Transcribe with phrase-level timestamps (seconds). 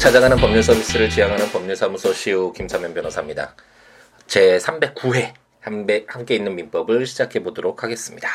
[0.00, 3.54] 찾아가는 법률 서비스를 지향하는 법률사무소 시우 김사면 변호사입니다.
[4.26, 8.30] 제 309회 함께 있는 민법을 시작해 보도록 하겠습니다.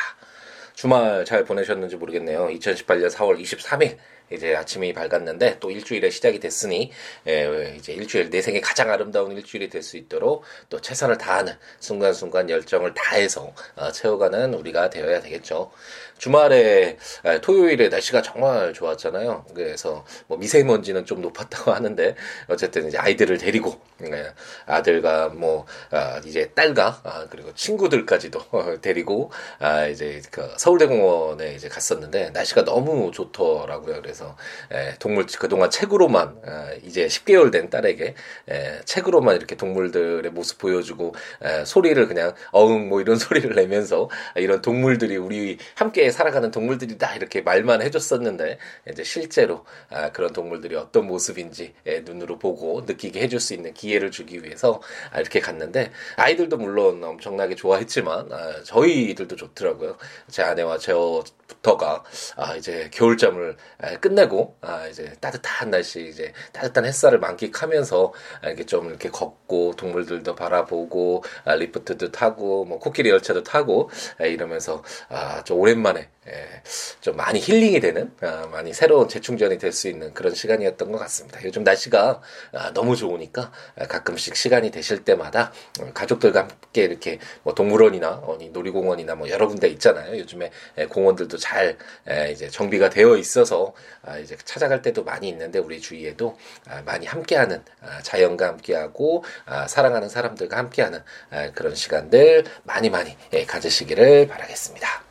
[0.74, 2.46] 주말 잘 보내셨는지 모르겠네요.
[2.50, 3.96] 2018년 4월 23일
[4.32, 6.90] 이제 아침이 밝았는데 또 일주일의 시작이 됐으니
[7.26, 12.50] 에, 이제 일주일 내 생에 가장 아름다운 일주일이 될 수 있도록 또 최선을 다하는 순간순간
[12.50, 15.70] 열정을 다해서 어, 채워가는 우리가 되어야 되겠죠.
[16.18, 19.44] 주말에 에, 토요일에 날씨가 정말 좋았잖아요.
[19.54, 22.16] 그래서 뭐 미세먼지는 좀 높았다고 하는데
[22.48, 24.32] 어쨌든 이제 아이들을 데리고 에,
[24.64, 31.68] 아들과 뭐 아, 이제 딸과 아, 그리고 친구들까지도 어, 데리고 아, 이제 그 서울대공원에 이제
[31.68, 34.00] 갔었는데 날씨가 너무 좋더라고요.
[34.02, 34.36] 그래서 그래서
[34.70, 38.14] 에, 동물 그동안 책으로만 에, 이제 10개월 된 딸에게
[38.48, 44.62] 에, 책으로만 이렇게 동물들의 모습 보여주고 에, 소리를 그냥 어흥 뭐 이런 소리를 내면서 이런
[44.62, 48.58] 동물들이 우리 함께 살아가는 동물들이다 이렇게 말만 해줬었는데
[48.90, 54.10] 이제 실제로 아, 그런 동물들이 어떤 모습인지 에, 눈으로 보고 느끼게 해줄 수 있는 기회를
[54.10, 54.80] 주기 위해서
[55.12, 59.98] 아, 이렇게 갔는데 아이들도 물론 엄청나게 좋아했지만 아, 저희들도 좋더라고요.
[60.30, 62.04] 제 아내와 저부터가
[62.36, 68.12] 아, 이제 겨울잠을 에, 끝내고 아 이제 따뜻한 날씨 이제 따뜻한 햇살을 만끽하면서
[68.42, 73.90] 아, 이렇게 좀 이렇게 걷고 동물들도 바라보고 아, 리프트도 타고 뭐 코끼리 열차도 타고
[74.20, 76.62] 아, 이러면서 아좀 오랜만에 예,
[77.00, 81.38] 좀 많이 힐링이 되는 아, 많이 새로운 재충전이 될 수 있는 그런 시간이었던 것 같습니다.
[81.44, 87.54] 요즘 날씨가 아, 너무 좋으니까 아, 가끔씩 시간이 되실 때마다 어, 가족들과 함께 이렇게 뭐
[87.54, 90.18] 동물원이나 어디 놀이공원이나 뭐 여러 군데 있잖아요.
[90.18, 91.76] 요즘에 예, 공원들도 잘
[92.10, 93.74] 예, 이제 정비가 되어 있어서
[94.06, 99.66] 아, 이제 찾아갈 때도 많이 있는데 우리 주위에도 아, 많이 함께하는 아, 자연과 함께하고 아,
[99.66, 105.02] 사랑하는 사람들과 함께하는 아, 그런 시간들 많이 많이 예, 가지시기를 바라겠습니다.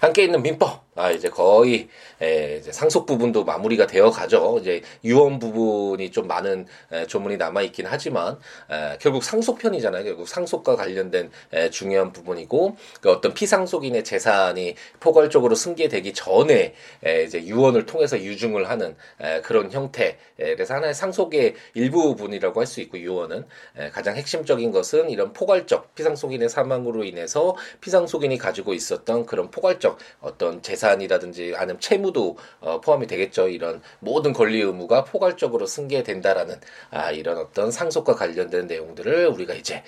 [0.00, 1.88] 함께 있는 민법 아, 이제 거의,
[2.22, 4.58] 에, 이제 상속 부분도 마무리가 되어 가죠.
[4.60, 8.38] 이제 유언 부분이 좀 많은 에, 조문이 남아있긴 하지만,
[8.70, 10.04] 에, 결국 상속편이잖아요.
[10.04, 16.74] 결국 상속과 관련된 에, 중요한 부분이고, 그 어떤 피상속인의 재산이 포괄적으로 승계되기 전에,
[17.04, 20.18] 에, 이제 유언을 통해서 유증을 하는 에, 그런 형태.
[20.38, 23.46] 에, 그래서 하나의 상속의 일부분이라고 할 수 있고, 유언은.
[23.78, 30.62] 에, 가장 핵심적인 것은 이런 포괄적, 피상속인의 사망으로 인해서 피상속인이 가지고 있었던 그런 포괄적 어떤
[30.62, 33.48] 재산 재산이라든지 아니면 채무도 어, 포함이 되겠죠.
[33.48, 39.82] 이런 모든 권리 의무가 포괄적으로 승계된다라는 아, 이런 어떤 상속과 관련된 내용들을 우리가 이제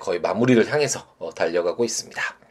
[0.00, 2.41] 거의 마무리를 향해서 어, 달려가고 있습니다.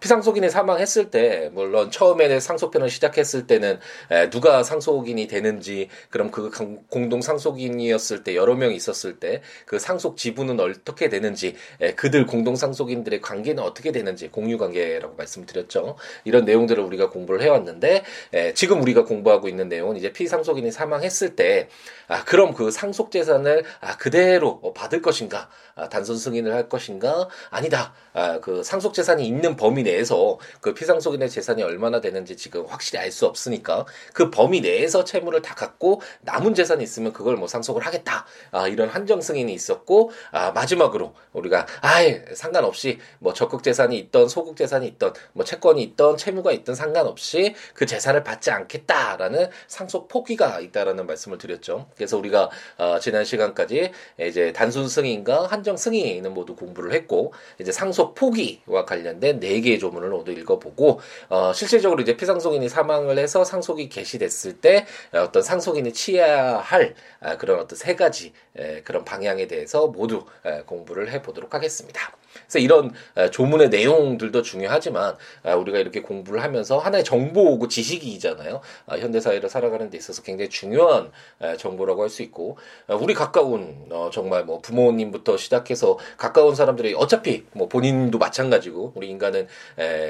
[0.00, 3.78] 피상속인이 사망했을 때 물론 처음에는 상속편을 시작했을 때는
[4.10, 6.50] 에, 누가 상속인이 되는지 그럼 그
[6.88, 12.56] 공동 상속인이었을 때 여러 명이 있었을 때 그 상속 지분은 어떻게 되는지 에, 그들 공동
[12.56, 15.96] 상속인들의 관계는 어떻게 되는지 공유 관계라고 말씀드렸죠.
[16.24, 21.68] 이런 내용들을 우리가 공부를 해왔는데 에, 지금 우리가 공부하고 있는 내용은 이제 피상속인이 사망했을 때
[22.08, 25.48] 아, 그럼 그 상속 재산을 아, 그대로 받을 것인가?
[25.74, 27.28] 아, 단순 승인을 할 것인가?
[27.50, 27.92] 아니다.
[28.12, 33.06] 아, 그 상속 재산이 있는 범위 내에서 그 피상속인의 재산이 얼마나 되는지 지금 확실히 알
[33.16, 38.26] 수 없으니까 그 범위 내에서 채무를 다 갖고 남은 재산이 있으면 그걸 뭐 상속을 하겠다.
[38.50, 44.56] 아, 이런 한정 승인이 있었고 아, 마지막으로 우리가 아예 상관없이 뭐 적극 재산이 있던 소극
[44.56, 51.06] 재산이 있던 뭐 채권이 있던 채무가 있던 상관없이 그 재산을 받지 않겠다라는 상속 포기가 있다라는
[51.06, 51.88] 말씀을 드렸죠.
[51.96, 58.14] 그래서 우리가 어, 지난 시간까지 이제 단순 승인과 한정 승인은 모두 공부를 했고 이제 상속
[58.14, 64.60] 포기와 관련된 네 개의 조문을 모두 읽어보고 어, 실질적으로 이제 피상속인이 사망을 해서 상속이 개시됐을
[64.60, 70.24] 때 어떤 상속인이 취해야 할 아, 그런 어떤 세 가지 에, 그런 방향에 대해서 모두
[70.44, 72.12] 에, 공부를 해보도록 하겠습니다.
[72.46, 72.92] 그래서 이런
[73.30, 78.60] 조문의 내용들도 중요하지만 우리가 이렇게 공부를 하면서 하나의 정보고 지식이잖아요.
[78.86, 81.10] 아, 현대 사회를 살아가는 데 있어서 굉장히 중요한
[81.58, 82.56] 정보라고 할 수 있고
[82.88, 89.48] 우리 가까운 어, 정말 뭐 부모님부터 시작해서 가까운 사람들이 어차피 뭐 본인도 마찬가지고 우리 인간은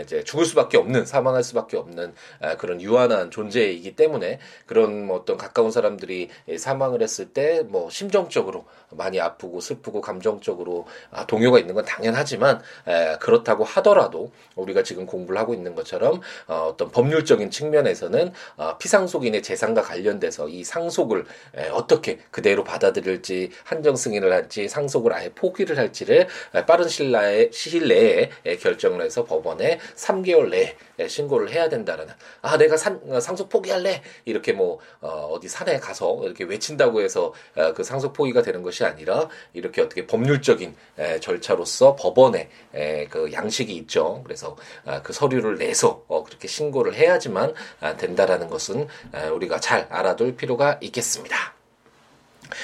[0.05, 2.15] 이제 죽을 수밖에 없는 사망할 수밖에 없는
[2.59, 9.21] 그런 유한한 존재이기 때문에 그런 뭐 어떤 가까운 사람들이 사망을 했을 때 뭐 심정적으로 많이
[9.21, 12.15] 아프고 슬프고 감정적으로 아, 동요가 있는 건 당연.
[12.17, 18.79] 하지만 에, 그렇다고 하더라도 우리가 지금 공부를 하고 있는 것처럼 어, 어떤 법률적인 측면에서는 어,
[18.79, 21.25] 피상속인의 재산과 관련돼서 이 상속을
[21.57, 26.27] 에, 어떻게 그대로 받아들일지 한정 승인을 할지 상속을 아예 포기를 할지를
[26.67, 33.01] 빠른 시일, 시일 내에 결정을 해서 법원에 3개월 내에 신고를 해야 된다라는 아 내가 산,
[33.09, 34.03] 어, 상속 포기할래!
[34.25, 38.85] 이렇게 뭐 어, 어디 산에 가서 이렇게 외친다고 해서 어, 그 상속 포기가 되는 것이
[38.85, 44.23] 아니라 이렇게 어떻게 법률적인 에, 절차로서 법원에 에, 그 양식이 있죠.
[44.25, 49.89] 그래서 아, 그 서류를 내서 어, 그렇게 신고를 해야지만 아, 된다라는 것은 아, 우리가 잘
[49.91, 51.56] 알아둘 필요가 있겠습니다.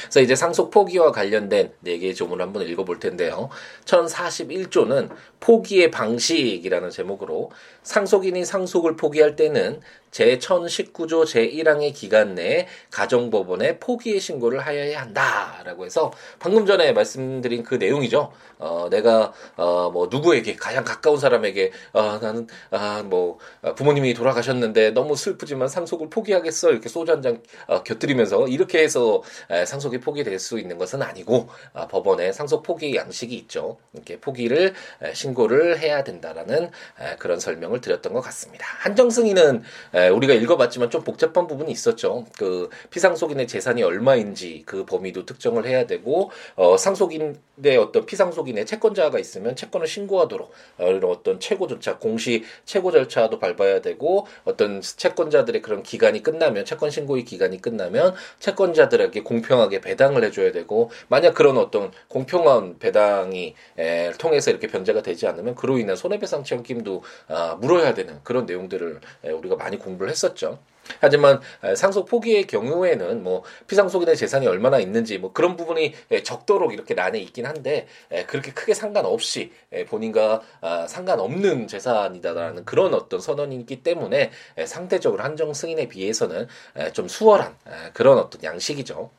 [0.03, 3.49] 그래서 이제 상속 포기와 관련된 네 개의 조문을 한번 읽어볼 텐데요.
[3.85, 7.51] 1041조는 포기의 방식이라는 제목으로
[7.83, 9.81] 상속인이 상속을 포기할 때는
[10.13, 18.31] 제1019조 제1항의 기간 내에 가정법원에 포기의 신고를 하여야 한다라고 해서 방금 전에 말씀드린 그 내용이죠.
[18.59, 23.39] 어, 내가 어, 뭐 누구에게 가장 가까운 사람에게 어, 나는 아, 뭐
[23.75, 30.01] 부모님이 돌아가셨는데 너무 슬프지만 상속을 포기하겠어 이렇게 소주 한잔 어, 곁들이면서 이렇게 해서 에, 상속이
[30.01, 33.79] 포기될 수 있는 것은 아니고 아, 법원에 상속 포기 양식이 있죠.
[33.95, 36.65] 이렇게 포기를 에, 신고를 해야 된다라는
[37.01, 38.67] 에, 그런 설명을 드렸던 것 같습니다.
[38.81, 39.63] 한정승이는
[39.95, 42.27] 에, 우리가 읽어봤지만 좀 복잡한 부분이 있었죠.
[42.37, 49.57] 그 피상속인의 재산이 얼마인지 그 범위도 특정을 해야 되고 어, 상속인의 어떤 피상속인의 채권자가 있으면
[49.57, 55.83] 채권을 신고하도록 어, 이런 어떤 최고 절차, 공시 최고 절차도 밟아야 되고 어떤 채권자들의 그런
[55.83, 61.93] 기간이 끝나면 채권 신고의 기간이 끝나면 채권자들에게 공평 하게 배당을 해줘야 되고 만약 그런 어떤
[62.09, 68.19] 공평한 배당이 에, 통해서 이렇게 변제가 되지 않으면 그로 인한 손해배상 책임도 아, 물어야 되는
[68.25, 70.59] 그런 내용들을 에, 우리가 많이 공 공부를 했었죠.
[70.99, 71.41] 하지만
[71.77, 75.95] 상속 포기의 경우에는 뭐 피상속인의 재산이 얼마나 있는지 뭐 그런 부분이
[76.25, 77.87] 적도록 이렇게 난에 있긴 한데
[78.27, 79.53] 그렇게 크게 상관없이
[79.89, 84.33] 본인과 아, 상관없는 재산이다라는 그런 어떤 선언이기 때문에
[84.67, 86.49] 상대적으로 한정 승인에 비해서는
[86.93, 87.55] 좀 수월한
[87.93, 89.11] 그런 어떤 양식이죠.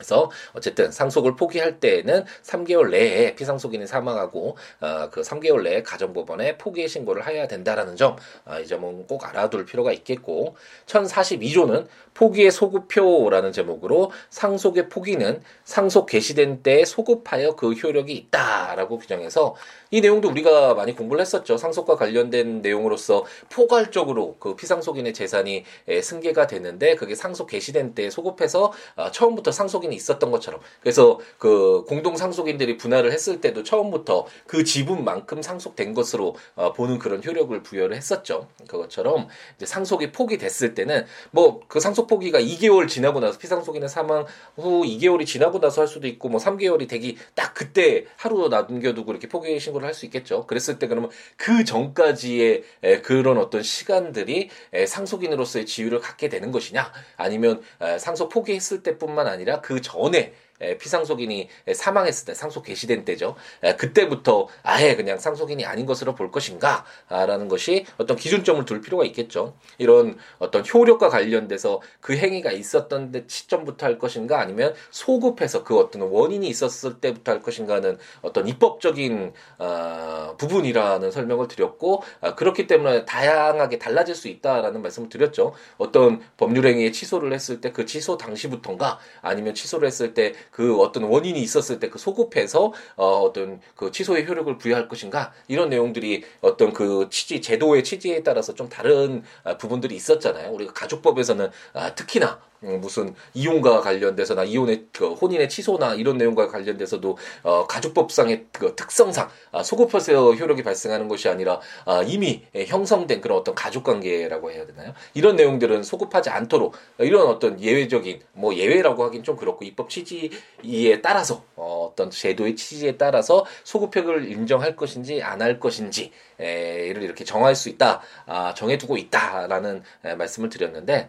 [0.00, 6.88] 그래서 어쨌든 상속을 포기할 때에는 3개월 내에 피상속인이 사망하고 어, 그 3개월 내에 가정법원에 포기의
[6.88, 8.16] 신고를 해야 된다라는 점,
[8.46, 10.56] 어, 이 점은 꼭 알아둘 필요가 있겠고
[10.86, 19.54] 1042조는 포기의 소급표라는 제목으로 상속의 포기는 상속 개시된 때에 소급하여 그 효력이 있다라고 규정해서
[19.90, 21.56] 이 내용도 우리가 많이 공부를 했었죠.
[21.56, 25.64] 상속과 관련된 내용으로서 포괄적으로 그 피상속인의 재산이
[26.02, 32.16] 승계가 되는데 그게 상속 개시된 때에 소급해서 어, 처음부터 상속인이 있었던 것처럼 그래서 그 공동
[32.16, 38.48] 상속인들이 분할을 했을 때도 처음부터 그 지분만큼 상속된 것으로 어, 보는 그런 효력을 부여를 했었죠.
[38.68, 44.24] 그것처럼 이제 상속이 포기됐을 때는 뭐 그 상속 포기가 2개월 지나고 나서 피상속인의 사망
[44.56, 49.28] 후 2개월이 지나고 나서 할 수도 있고 뭐 3개월이 되기 딱 그때 하루 남겨두고 이렇게
[49.28, 50.46] 포기 신고를 할 수 있겠죠.
[50.46, 52.62] 그랬을 때 그러면 그 전까지의
[53.02, 54.50] 그런 어떤 시간들이
[54.86, 57.60] 상속인으로서의 지위를 갖게 되는 것이냐 아니면
[57.98, 60.32] 상속 포기했을 때뿐만 아니라 그 전에
[60.78, 63.34] 피상속인이 사망했을 때 상속 개시된 때죠.
[63.78, 69.54] 그때부터 아예 그냥 상속인이 아닌 것으로 볼 것인가라는 것이 어떤 기준점을 둘 필요가 있겠죠.
[69.78, 76.46] 이런 어떤 효력과 관련돼서 그 행위가 있었던 시점부터 할 것인가 아니면 소급해서 그 어떤 원인이
[76.46, 84.14] 있었을 때부터 할 것인가는 어떤 입법적인 어, 부분이라는 설명을 드렸고 어, 그렇기 때문에 다양하게 달라질
[84.14, 85.54] 수 있다라는 말씀을 드렸죠.
[85.78, 91.38] 어떤 법률 행위에 취소를 했을 때 그 취소 당시부터인가 아니면 취소를 했을 때그 어떤 원인이
[91.40, 97.08] 있었을 때 그 소급해서 어 어떤 그 취소의 효력을 부여할 것인가 이런 내용들이 어떤 그
[97.10, 100.50] 취지 제도의 취지에 따라서 좀 다른 아, 부분들이 있었잖아요.
[100.52, 107.16] 우리가 가족법에서는 아, 특히나 음, 무슨 이혼과 관련돼서나 이혼의 그 혼인의 취소나 이런 내용과 관련돼서도
[107.42, 113.54] 어, 가족법상의 그 특성상 아, 소급해서 효력이 발생하는 것이 아니라 아, 이미 형성된 그런 어떤
[113.54, 114.92] 가족관계라고 해야 되나요?
[115.14, 121.44] 이런 내용들은 소급하지 않도록 이런 어떤 예외적인 뭐 예외라고 하긴 좀 그렇고 입법 취지에 따라서
[121.56, 127.68] 어, 어떤 제도의 취지에 따라서 소급효력을 인정할 것인지 안 할 것인지 를 이렇게 정할 수
[127.70, 131.08] 있다, 아, 정해두고 있다라는 에, 말씀을 드렸는데.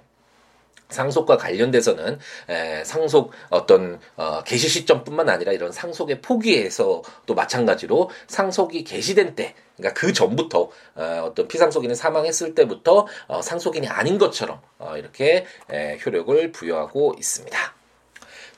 [0.91, 2.19] 상속과 관련돼서는
[2.49, 9.99] 에, 상속 어떤 어, 개시 시점뿐만 아니라 이런 상속의 포기에서도 마찬가지로 상속이 개시된 때 그러니까
[9.99, 16.51] 그 전부터 어, 어떤 피상속인이 사망했을 때부터 어, 상속인이 아닌 것처럼 어, 이렇게 에, 효력을
[16.51, 17.80] 부여하고 있습니다.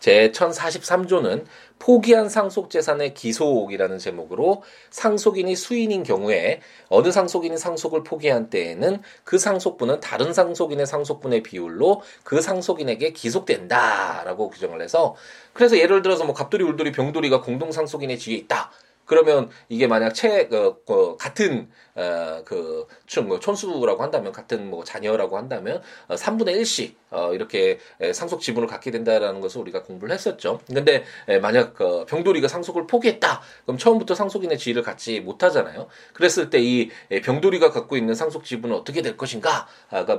[0.04, 1.46] 제 1043조는
[1.80, 10.34] 포기한 상속재산의 기속이라는 제목으로 상속인이 수인인 경우에 어느 상속인이 상속을 포기한 때에는 그 상속분은 다른
[10.34, 15.16] 상속인의 상속분의 비율로 그 상속인에게 기속된다라고 규정을 해서
[15.54, 18.72] 그래서 예를 들어서 뭐 갑돌이 울돌이 병돌이가 공동 상속인의 지위에 있다.
[19.06, 24.84] 그러면 이게 만약 채 어, 어, 같은 어, 그 촌, 뭐 촌수라고 한다면 같은 뭐
[24.84, 27.78] 자녀라고 한다면 어, 3분의 1씩 어, 이렇게
[28.14, 30.60] 상속 지분을 갖게 된다라는 것을 우리가 공부를 했었죠.
[30.66, 33.42] 근데 에, 만약 어, 병돌이가 상속을 포기했다.
[33.66, 35.88] 그럼 처음부터 상속인의 지위를 갖지 못하잖아요.
[36.14, 36.90] 그랬을 때 이
[37.24, 39.68] 병돌이가 갖고 있는 상속 지분은 어떻게 될 것인가가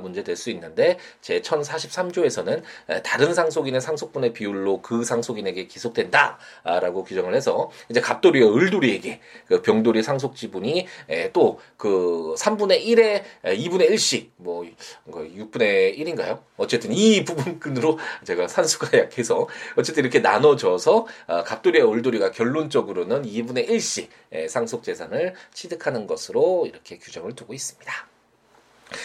[0.01, 7.33] 문제 될 수 있는데 제 1043조에서는 에, 다른 상속인의 상속분의 비율로 그 상속인에게 기속된다라고 규정을
[7.33, 10.87] 해서 이제 갑돌이와 을돌 이에게 그 병돌이 상속 지분이
[11.33, 14.65] 또 그 3분의 1에 2분의 1씩 뭐
[15.07, 16.41] 6분의 1인가요?
[16.57, 24.07] 어쨌든 이 부분으로 제가 산수가 약해서 어쨌든 이렇게 나눠져서 아, 갑돌이와 올돌이가 결론적으로는 2분의 1씩
[24.49, 28.14] 상속 재산을 취득하는 것으로 이렇게 규정을 두고 있습니다.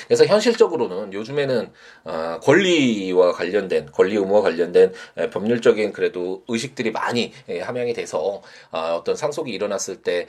[0.07, 1.71] 그래서 현실적으로는 요즘에는
[2.05, 8.97] 어, 권리와 관련된 권리 의무와 관련된 에, 법률적인 그래도 의식들이 많이 에, 함양이 돼서 어,
[9.01, 10.27] 어떤 상속이 일어났을 때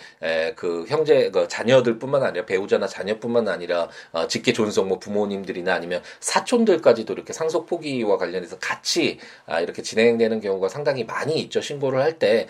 [0.56, 7.14] 그 형제 그 자녀들뿐만 아니라 배우자나 자녀뿐만 아니라 어, 직계 존속 뭐 부모님들이나 아니면 사촌들까지도
[7.14, 11.62] 이렇게 상속 포기와 관련해서 같이 아, 이렇게 진행되는 경우가 상당히 많이 있죠.
[11.62, 12.48] 신고를 할 때.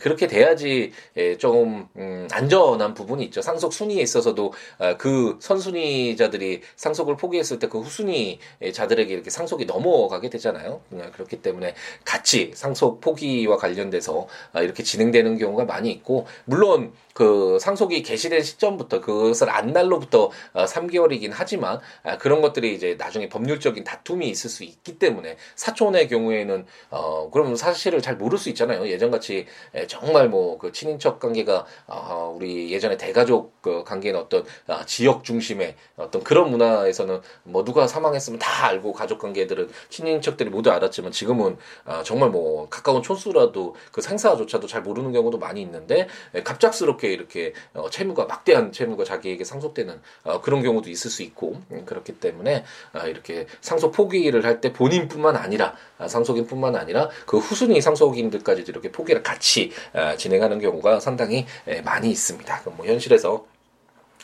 [0.00, 3.40] 그렇게 돼야지 에, 좀 음, 안전한 부분이 있죠.
[3.42, 8.38] 상속 순위에 있어서도 아, 그 선순위자들이 자들이 상속을 포기했을 때 그 후순위
[8.72, 10.80] 자들에게 이렇게 상속이 넘어가게 되잖아요.
[11.12, 11.74] 그렇기 때문에
[12.04, 19.00] 같이 상속 포기와 관련돼서 아, 이렇게 진행되는 경우가 많이 있고 물론 그 상속이 개시된 시점부터
[19.00, 24.64] 그것을 안 날로부터 3개월이긴 어, 하지만 아, 그런 것들이 이제 나중에 법률적인 다툼이 있을 수
[24.64, 28.86] 있기 때문에 사촌의 경우에는 어 그럼 사실을 잘 모를 수 있잖아요.
[28.86, 29.46] 예전같이
[29.88, 35.74] 정말 뭐 그 친인척 관계가 어 우리 예전에 대가족 그 관계는 어떤 아, 지역 중심의
[35.96, 42.02] 어떤 그런 문화에서는 뭐 누가 사망했으면 다 알고 가족 관계들은 친인척들이 모두 알았지만 지금은 어
[42.04, 46.08] 정말 뭐 가까운 촌수라도 그 생사조차도 잘 모르는 경우도 많이 있는데
[46.42, 51.84] 갑작스럽게 이렇게 어, 채무가 막대한 채무가 자기에게 상속되는 어, 그런 경우도 있을 수 있고 음,
[51.86, 57.82] 그렇기 때문에 어, 이렇게 상속 포기를 할 때 본인뿐만 아니라 아, 상속인뿐만 아니라 그 후순위
[57.82, 62.62] 상속인들까지도 이렇게 포기를 같이 아, 진행하는 경우가 상당히 에, 많이 있습니다.
[62.74, 63.44] 뭐 현실에서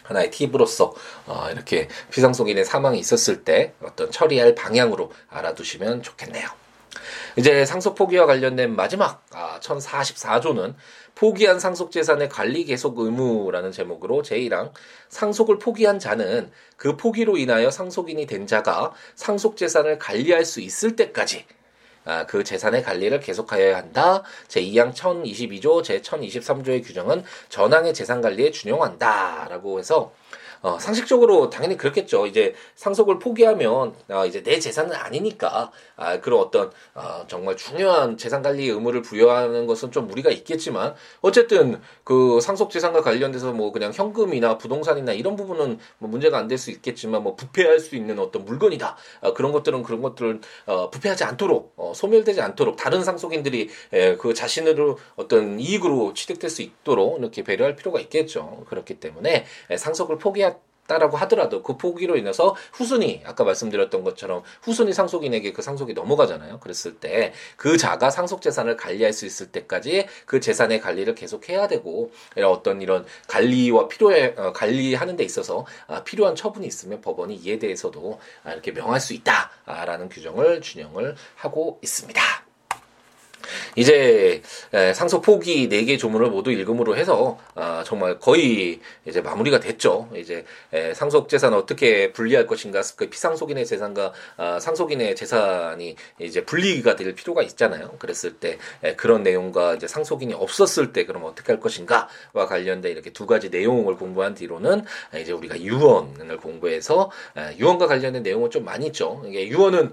[0.02, 0.94] 하나의 팁으로서
[1.26, 6.48] 어, 이렇게 피상속인의 사망이 있었을 때 어떤 처리할 방향으로 알아두시면 좋겠네요.
[7.36, 10.74] 이제 상속 포기와 관련된 마지막 아, 1044조는
[11.14, 14.72] 포기한 상속 재산의 관리 계속 의무라는 제목으로 제1항
[15.08, 21.46] 상속을 포기한 자는 그 포기로 인하여 상속인이 된 자가 상속 재산을 관리할 수 있을 때까지
[22.04, 24.22] 아, 그 재산의 관리를 계속하여야 한다.
[24.48, 29.48] 제2항 1022조, 제1023조의 규정은 전항의 재산 관리에 준용한다.
[29.48, 30.12] 라고 해서
[30.62, 32.26] 어, 상식적으로 당연히 그렇겠죠.
[32.26, 38.42] 이제 상속을 포기하면 어, 이제 내 재산은 아니니까 아, 그런 어떤 어, 정말 중요한 재산
[38.42, 44.56] 관리 의무를 부여하는 것은 좀 무리가 있겠지만 어쨌든 그 상속 재산과 관련돼서 뭐 그냥 현금이나
[44.58, 48.96] 부동산이나 이런 부분은 뭐 문제가 안 될 수 있겠지만 뭐 부패할 수 있는 어떤 물건이다.
[49.22, 54.34] 어, 그런 것들은 그런 것들을 어, 부패하지 않도록 어, 소멸되지 않도록 다른 상속인들이 에, 그
[54.34, 58.64] 자신으로 어떤 이익으로 취득될 수 있도록 이렇게 배려할 필요가 있겠죠.
[58.68, 60.51] 그렇기 때문에 에, 상속을 포기하
[60.86, 66.60] 다라고 하더라도 그 포기로 인해서 후순위 아까 말씀드렸던 것처럼 후순위 상속인에게 그 상속이 넘어가잖아요.
[66.60, 71.68] 그랬을 때 그 자가 상속 재산을 관리할 수 있을 때까지 그 재산의 관리를 계속 해야
[71.68, 72.10] 되고
[72.44, 78.18] 어떤 이런 관리와 필요해 어, 관리하는 데 있어서 아, 필요한 처분이 있으면 법원이 이에 대해서도
[78.44, 82.41] 아, 이렇게 명할 수 있다라는 규정을 준용을 하고 있습니다.
[83.76, 84.42] 이제
[84.94, 90.08] 상속 포기 4개 조문을 모두 읽음으로 해서 아, 정말 거의 이제 마무리가 됐죠.
[90.14, 90.44] 이제
[90.94, 97.42] 상속 재산 어떻게 분리할 것인가, 그 피상속인의 재산과 아, 상속인의 재산이 이제 분리가 될 필요가
[97.42, 97.92] 있잖아요.
[97.98, 98.58] 그랬을 때
[98.96, 103.96] 그런 내용과 이제 상속인이 없었을 때 그럼 어떻게 할 것인가와 관련된 이렇게 두 가지 내용을
[103.96, 104.84] 공부한 뒤로는
[105.20, 107.10] 이제 우리가 유언을 공부해서
[107.58, 109.22] 유언과 관련된 내용은 좀 많이 있죠.
[109.26, 109.92] 이게 유언은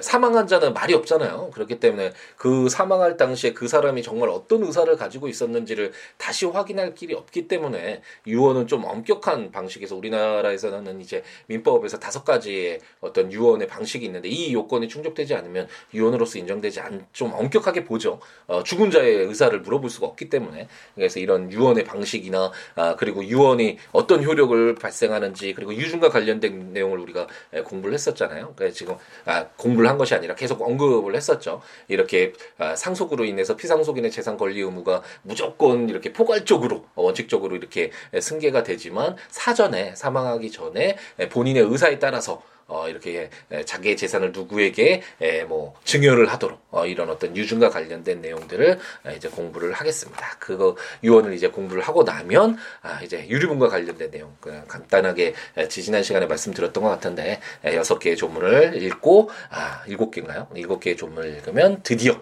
[0.00, 1.50] 사망한 자는 말이 없잖아요.
[1.54, 6.94] 그렇기 때문에 그 사망 할 당시에 그 사람이 정말 어떤 의사를 가지고 있었는지를 다시 확인할
[6.94, 14.04] 길이 없기 때문에 유언은 좀 엄격한 방식에서 우리나라에서는 이제 민법에서 다섯 가지의 어떤 유언의 방식이
[14.04, 18.20] 있는데 이 요건이 충족되지 않으면 유언으로서 인정되지 않, 좀 엄격하게 보죠.
[18.46, 23.78] 어, 죽은 자의 의사를 물어볼 수가 없기 때문에 그래서 이런 유언의 방식이나 아, 그리고 유언이
[23.92, 27.26] 어떤 효력을 발생하는지 그리고 유증과 관련된 내용을 우리가
[27.64, 28.52] 공부를 했었잖아요.
[28.54, 31.62] 그래서 지금 아, 공부를 한 것이 아니라 계속 언급을 했었죠.
[31.88, 37.90] 이렇게 아, 상 속으로 인해서 피상속인의 재산 권리 의무가 무조건 이렇게 포괄적으로 어, 원칙적으로 이렇게
[38.20, 40.96] 승계가 되지만 사전에 사망하기 전에
[41.30, 43.30] 본인의 의사에 따라서 어, 이렇게
[43.64, 48.78] 자기의 재산을 누구에게 에, 뭐 증여를 하도록 어, 이런 어떤 유증과 관련된 내용들을
[49.16, 50.36] 이제 공부를 하겠습니다.
[50.38, 55.34] 그거 유언을 이제 공부를 하고 나면 아, 이제 유류분과 관련된 내용 그냥 간단하게
[55.70, 60.48] 지지난 시간에 말씀드렸던 것 같은데 여섯 개의 조문을 읽고 아 일곱 개인가요?
[60.54, 62.20] 일곱 개의 조문을 읽으면 드디어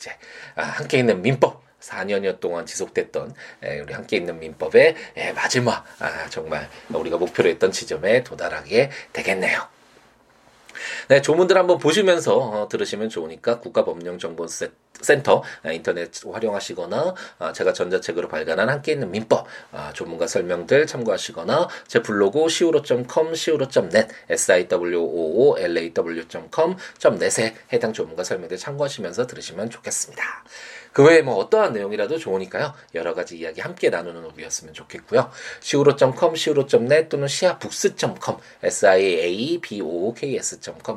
[0.00, 0.16] 이제
[0.56, 3.34] 아, 함께 있는 민법 4년여 동안 지속됐던
[3.82, 4.94] 우리 함께 있는 민법의
[5.34, 9.79] 마지막 아, 정말 우리가 목표로 했던 지점에 도달하게 되겠네요.
[11.08, 18.28] 네, 조문들 한번 보시면서 어, 들으시면 좋으니까 국가법령정보센터 센터 아, 인터넷 활용하시거나 아, 제가 전자책으로
[18.28, 24.86] 발간한 함께 있는 민법 아, 전문가 설명들 참고하시거나 제 블로그 siwo.com siwo.net siwoolaw.com
[27.20, 30.22] .net에 해당 전문가 설명들 참고하시면서 들으시면 좋겠습니다.
[30.92, 32.74] 그 외에 뭐 어떠한 내용이라도 좋으니까요.
[32.94, 35.30] 여러 가지 이야기 함께 나누는 오후였으면 좋겠고요.
[35.60, 39.60] siwo.com, siwo.net 또는 siabooks.com, siabooks.com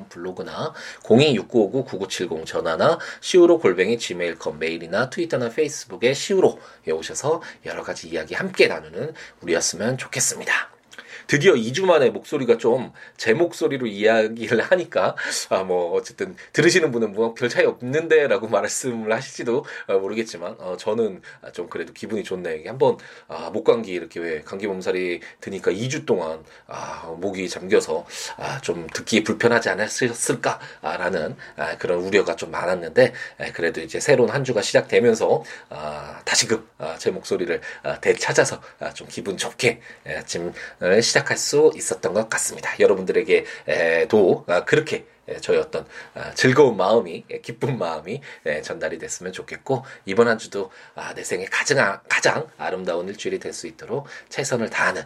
[0.10, 0.74] 블로그나
[1.04, 9.14] 026959-9970 전화나 siwo 골뱅이 gmail.com 메일이나 트위터나 페이스북에 siwo에 오셔서 여러 가지 이야기 함께 나누는
[9.42, 10.83] 우리였으면 좋겠습니다.
[11.28, 15.16] 드디어 2주 만에 목소리가 좀 제 목소리로 이야기를 하니까
[15.50, 21.22] 아 뭐 어쨌든 들으시는 분은 뭐 별 차이 없는데라고 말씀을 하실지도 어, 모르겠지만 어 저는
[21.54, 22.68] 좀 그래도 기분이 좋네요.
[22.70, 28.06] 한번 아 목감기 이렇게 왜 감기 몸살이 드니까 2주 동안 아 목이 잠겨서
[28.38, 33.14] 아 좀 듣기 불편하지 않았을까라는 아 그런 우려가 좀 많았는데
[33.54, 39.08] 그래도 이제 새로운 한 주가 시작되면서 아 다시금 아 제 목소리를 아 되찾아서 아 좀
[39.10, 40.54] 기분 좋게 아침을
[41.02, 42.72] 시 작할 수 있었던 것 같습니다.
[42.80, 45.06] 여러분들에게도 아, 그렇게
[45.42, 48.22] 저희 어떤 아, 즐거운 마음이 기쁜 마음이
[48.64, 53.68] 전달이 됐으면 좋겠고 이번 한 주도 아, 내 생에 가장 가장 아름다운 일주일이 될 수
[53.68, 55.04] 있도록 최선을 다하는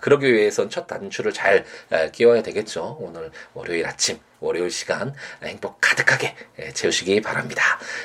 [0.00, 1.64] 그러기 위해선 첫 단추를 잘
[2.12, 2.96] 끼워야 되겠죠.
[2.98, 6.34] 오늘 월요일 아침 월요일 시간 행복 가득하게
[6.72, 7.62] 채우시기 바랍니다.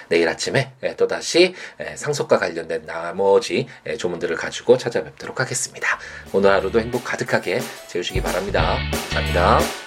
[0.09, 1.55] 내일 아침에 또다시
[1.95, 3.67] 상속과 관련된 나머지
[3.97, 5.97] 조문들을 가지고 찾아뵙도록 하겠습니다.
[6.33, 8.77] 오늘 하루도 행복 가득하게 채우시기 바랍니다.
[8.91, 9.84] 감사합니다.